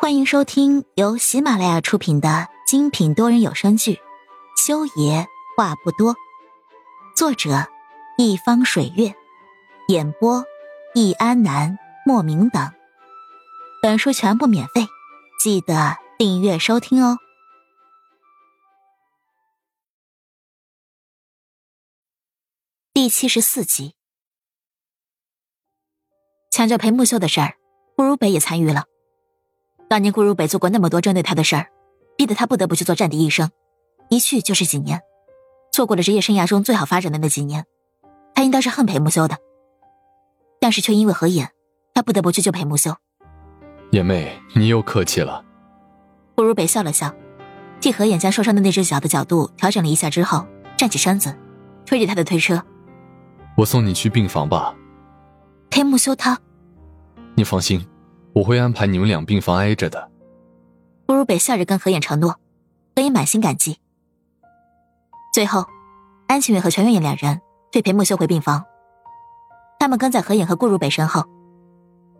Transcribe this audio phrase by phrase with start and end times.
[0.00, 3.94] 欢迎收听由喜马拉雅出品的精品多人有声剧
[4.56, 5.26] 《修爷
[5.56, 6.14] 话不多》，
[7.16, 7.66] 作者
[8.16, 9.12] 一方水月，
[9.88, 10.44] 演播
[10.94, 11.76] 易安南、
[12.06, 12.72] 莫名等。
[13.82, 14.86] 本书全部免费，
[15.40, 17.18] 记得订阅收听哦。
[22.94, 23.96] 第七十四集，
[26.52, 27.56] 抢救裴木秀的事儿，
[27.96, 28.84] 顾如北也参与了。
[29.88, 31.66] 当年顾如北做过那么多针对他的事儿，
[32.16, 33.50] 逼得他不得不去做战地医生，
[34.10, 35.00] 一去就是几年，
[35.72, 37.64] 错过了职业生涯中最好发展的那几年，
[38.34, 39.38] 他应当是恨裴木修的，
[40.60, 41.50] 但是却因为何眼，
[41.94, 42.94] 他不得不去救裴木修。
[43.92, 45.42] 眼妹，你又客气了。
[46.36, 47.14] 顾如北笑了笑，
[47.80, 50.46] 替何眼将受伤的那只脚的角度调整了一下之后，
[50.76, 51.34] 站起身子，
[51.86, 52.62] 推着他的推车
[53.56, 54.74] ：“我送你去病房吧。”
[55.70, 56.38] 裴木修他，
[57.34, 57.84] 你放心。
[58.38, 60.10] 我会安排你们俩病房挨着的。
[61.06, 62.36] 顾如北笑着跟何衍承诺，
[62.94, 63.80] 何衍满心感激。
[65.34, 65.66] 最后，
[66.28, 67.40] 安晴月和全月妍两人
[67.72, 68.64] 推裴木修回病房，
[69.80, 71.24] 他们跟在何衍和顾如北身后。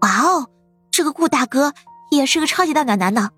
[0.00, 0.50] 哇哦，
[0.90, 1.72] 这个顾大哥
[2.10, 3.30] 也是个超级大暖男呢。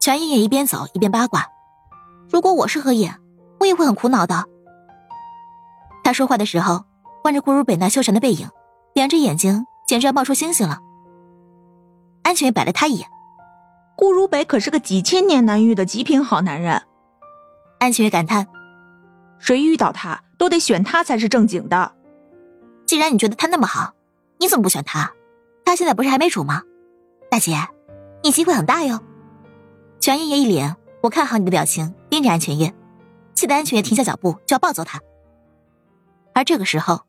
[0.00, 1.48] 全妍妍一边走一边八卦
[2.32, 3.16] ：“如果我是何衍，
[3.60, 4.46] 我也会很苦恼的。”
[6.02, 6.84] 他说话的时候，
[7.24, 8.48] 望着顾如北那修长的背影，
[8.94, 10.80] 两只眼睛简直要冒出星星了。
[12.28, 13.08] 安全月白了他一眼，
[13.96, 16.82] 顾如北可是个几千年难遇的极品好男人。
[17.78, 18.46] 安全月感叹
[19.40, 21.92] ：“谁遇到他都得选他才是正经的。”
[22.84, 23.94] 既然你觉得他那么好，
[24.40, 25.14] 你怎么不选他？
[25.64, 26.64] 他现在不是还没主吗？
[27.30, 27.56] 大姐，
[28.22, 29.00] 你机会很大哟。
[29.98, 32.74] 全爷爷一脸我看好你的表情，盯着安全月，
[33.32, 35.00] 气得安全月停下脚步就要暴揍他。
[36.34, 37.06] 而这个时候，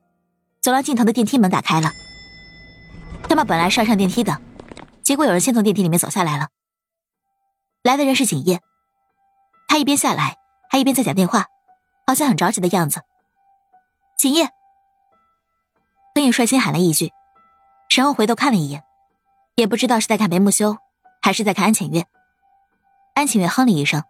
[0.62, 1.92] 走廊尽头的电梯门打开了，
[3.28, 4.40] 他们本来是要上电梯的。
[5.04, 6.48] 结果有人先从电梯里面走下来了。
[7.84, 8.62] 来的人是景叶，
[9.68, 10.38] 他一边下来，
[10.70, 11.46] 还一边在讲电话，
[12.06, 13.02] 好像很着急的样子。
[14.18, 14.50] 景叶，
[16.14, 17.12] 何影率先喊了一句，
[17.96, 18.84] 然后回头看了一眼，
[19.56, 20.78] 也不知道是在看裴木修，
[21.22, 22.06] 还是在看安浅月。
[23.16, 24.04] 安浅月哼了一声：“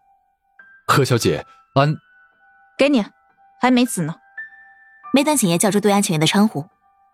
[0.87, 1.95] 何小姐，安，
[2.77, 3.05] 给你，
[3.61, 4.15] 还没死呢。”
[5.13, 6.67] 没等景叶叫出对安浅月的称呼，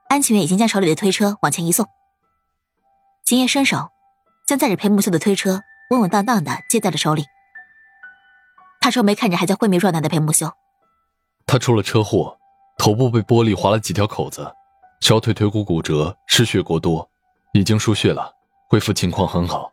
[0.09, 1.87] 安浅月已经将手里的推车往前一送。
[3.25, 3.89] 景叶伸手，
[4.45, 7.25] 将载着裴木修的推车稳稳当当的接在了手里。
[8.79, 10.51] 他皱眉看着还在昏迷状态的裴木修，
[11.47, 12.37] 他出了车祸，
[12.77, 14.53] 头部被玻璃划了几条口子，
[14.99, 17.09] 小腿腿骨骨折，失血过多，
[17.53, 18.31] 已经输血了，
[18.69, 19.71] 恢复情况很好。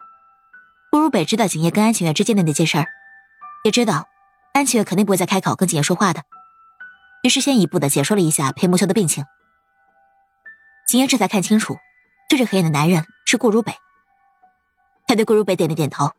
[0.90, 2.86] 顾如北知道景叶跟安晴月之间的那件事儿，
[3.64, 4.08] 也知道
[4.54, 6.22] 安晴月肯定不会再开口跟景叶说话的，
[7.22, 9.26] 于是先一步的解说了一下裴木修的病情。
[10.88, 11.76] 景叶这才看清楚，
[12.30, 13.04] 对着黑眼的男人。
[13.24, 13.74] 是顾如北，
[15.06, 16.10] 他对顾如北点了点头。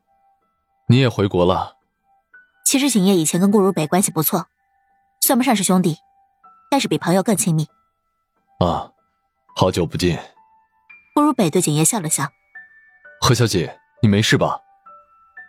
[0.87, 1.77] 你也回国了。
[2.65, 4.47] 其实景叶以前跟顾如北关系不错，
[5.21, 5.97] 算不上是兄弟，
[6.71, 7.67] 但是比朋友更亲密。
[8.59, 8.91] 啊，
[9.55, 10.33] 好久不见。
[11.13, 12.27] 顾如北对景叶笑了笑。
[13.21, 14.61] 何小姐，你没事吧？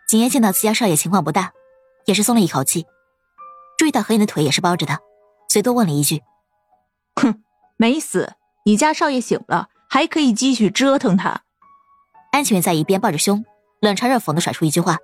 [0.06, 1.52] 景叶见到自家少爷情况不大，
[2.04, 2.86] 也是松了一口气。
[3.78, 4.98] 注意到何言的腿也是包着的，
[5.48, 6.22] 随多问了一句
[7.16, 7.42] ：“哼，
[7.76, 8.34] 没死，
[8.64, 11.42] 你家少爷醒了，还可以继续折腾他。”
[12.34, 13.44] 安晴月在一边抱着胸，
[13.78, 14.98] 冷嘲热讽的甩出一句话：“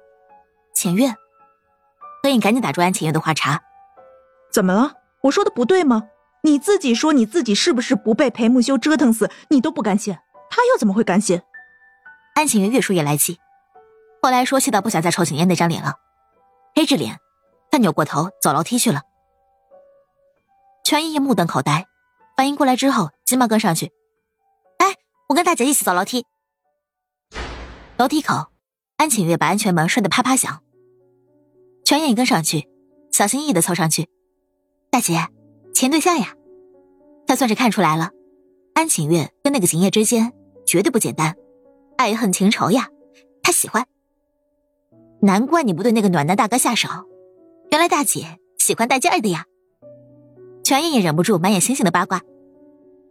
[0.74, 1.14] 浅月。”
[2.24, 3.62] 何影赶紧打住安晴月的话茬
[4.52, 4.94] ：“怎么了？
[5.20, 6.08] 我说的不对吗？
[6.42, 10.12] 你自己说你自己是不是不被裴木修折腾死，你都不甘心，
[10.50, 11.40] 他又怎么会甘心？”
[12.34, 13.38] 安晴月越说越来气，
[14.20, 16.00] 后来说气到不想再瞅景烟那张脸了，
[16.74, 17.16] 黑着脸，
[17.70, 19.02] 他扭过头走楼梯去了。
[20.82, 21.86] 全爷爷目瞪口呆，
[22.36, 23.92] 反应过来之后，急忙跟上去
[24.78, 24.96] ：“哎，
[25.28, 26.26] 我跟大姐一起走楼梯。”
[28.00, 28.46] 楼梯口，
[28.96, 30.62] 安晴月把安全门摔得啪啪响。
[31.84, 32.66] 全也跟上去，
[33.12, 34.08] 小心翼翼的凑上去。
[34.90, 35.28] 大姐，
[35.74, 36.34] 前对象呀！
[37.26, 38.08] 他算是看出来了，
[38.72, 40.32] 安晴月跟那个景叶之间
[40.64, 41.36] 绝对不简单，
[41.98, 42.88] 爱恨情仇呀，
[43.42, 43.86] 他喜欢。
[45.20, 46.88] 难怪你不对那个暖男大哥下手，
[47.70, 49.44] 原来大姐喜欢带劲儿的呀！
[50.64, 52.22] 全燕燕忍不住满眼星星的八卦。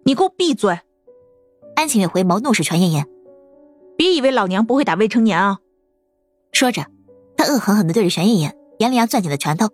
[0.03, 0.79] 你给我闭嘴！
[1.75, 3.07] 安晴月回眸怒视全燕燕。
[3.99, 5.57] 别以为老娘不会打未成年啊！
[6.53, 6.85] 说着，
[7.35, 9.67] 他恶狠狠地对着全艳艳眼里要攥紧的拳头。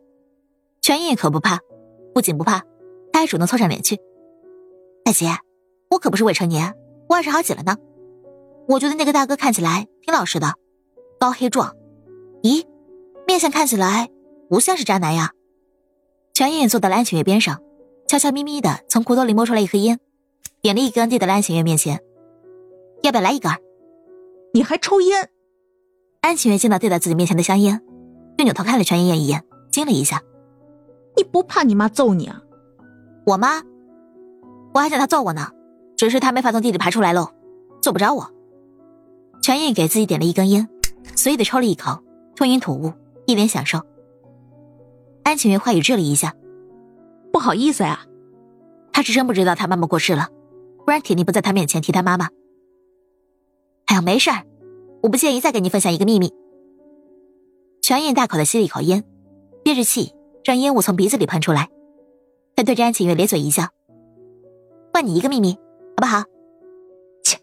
[0.81, 1.59] 全艳艳可不怕，
[2.11, 2.63] 不仅不怕，
[3.13, 3.97] 他还主动凑上脸去。
[5.03, 5.27] 大姐，
[5.91, 6.73] 我可不是未成年，
[7.07, 7.77] 我二十好几了呢。
[8.67, 10.55] 我觉得那个大哥看起来挺老实的，
[11.19, 11.75] 高黑壮，
[12.41, 12.65] 咦，
[13.27, 14.09] 面相看起来
[14.49, 15.33] 不像是渣男呀。
[16.33, 17.61] 全艳艳坐到了安晴月边上，
[18.07, 19.99] 悄悄咪咪的从裤兜里摸出来一盒烟，
[20.63, 21.99] 点了一根递到安晴月面前。
[23.03, 23.51] 要不要来一根？
[24.55, 25.29] 你还抽烟？
[26.21, 27.81] 安晴月见到递到自己面前的香烟，
[28.37, 30.21] 又扭头看了全妍妍一眼，惊了一下
[31.17, 32.41] ：“你不怕你妈揍你啊
[33.27, 33.61] ？”“我妈？
[34.73, 35.49] 我还想她揍我呢，
[35.97, 37.31] 只是她没法从地里爬出来喽，
[37.81, 38.31] 揍不着我。”
[39.43, 40.69] 全妍给自己点了一根烟，
[41.17, 42.01] 随意的抽了一口，
[42.33, 42.93] 吞云吐雾，
[43.25, 43.81] 一脸享受。
[45.23, 46.33] 安晴月话语滞了一下
[47.33, 48.05] ：“不好意思呀。”
[48.93, 50.29] 他是真不知道他妈妈过世了，
[50.85, 52.29] 不然铁定不在他面前提他妈妈。
[53.95, 54.43] 哎呀，没事儿，
[55.03, 56.33] 我不介意再给你分享一个秘密。
[57.81, 59.05] 全印大口的吸了一口烟，
[59.63, 60.13] 憋着气
[60.43, 61.69] 让烟雾从鼻子里喷出来。
[62.57, 63.69] 他对着安晴月咧嘴一笑
[64.93, 66.23] ：“换你一个秘密，好不好？”
[67.23, 67.37] 切，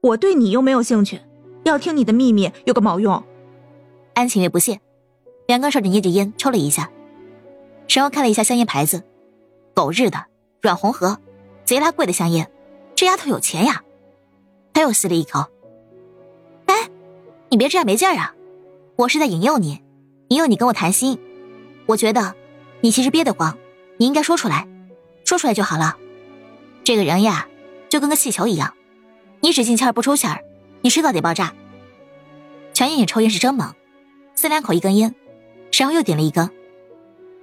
[0.00, 1.20] 我对你又没有兴趣，
[1.64, 3.20] 要听你的秘密有个毛用？
[4.14, 4.78] 安晴月不屑，
[5.48, 6.92] 两个手指捏着烟抽了一下，
[7.88, 9.02] 然后看了一下香烟牌子，
[9.74, 10.26] 狗日的！
[10.62, 11.18] 软红盒，
[11.64, 12.48] 贼拉贵的香烟，
[12.94, 13.82] 这丫头有钱呀！
[14.72, 15.46] 他又吸了一口。
[17.48, 18.34] 你别这样没劲儿啊！
[18.96, 19.82] 我是在引诱你，
[20.28, 21.18] 引诱你跟我谈心。
[21.86, 22.34] 我觉得
[22.80, 23.56] 你其实憋得慌，
[23.98, 24.66] 你应该说出来，
[25.24, 25.96] 说出来就好了。
[26.82, 27.46] 这个人呀，
[27.88, 28.74] 就跟个气球一样，
[29.40, 30.42] 你只进气儿不出气儿，
[30.80, 31.54] 你迟早得爆炸。
[32.72, 33.74] 全燕燕抽烟是真猛，
[34.34, 35.14] 撕两口一根烟，
[35.72, 36.50] 然后又点了一根。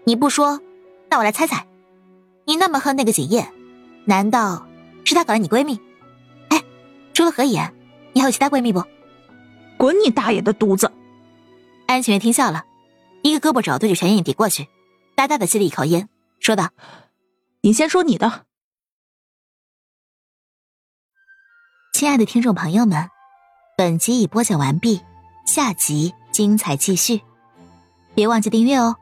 [0.03, 0.59] 你不说，
[1.09, 1.65] 那我来猜猜。
[2.45, 3.47] 你那么恨那个景叶，
[4.03, 4.67] 难道
[5.06, 5.79] 是她搞了你闺蜜？
[6.49, 6.61] 哎，
[7.13, 7.73] 除了何言，
[8.11, 8.83] 你还有其他闺蜜不？
[9.83, 10.89] 滚你大爷的犊子！
[11.88, 12.63] 安晴月听笑了，
[13.21, 14.69] 一个胳膊肘对着全燕抵过去，
[15.13, 16.07] 大大的吸了一口烟，
[16.39, 16.69] 说道
[17.59, 18.45] ：“你先说你的。”
[21.91, 23.09] 亲爱的听众朋友们，
[23.77, 25.01] 本集已播讲完毕，
[25.45, 27.21] 下集精彩继续，
[28.15, 28.95] 别忘记订阅哦。